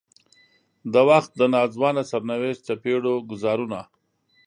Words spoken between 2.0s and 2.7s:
سرنوشت